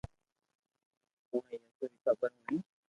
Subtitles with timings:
[1.31, 2.61] اوڻي يسوع ري خبر ھوڻين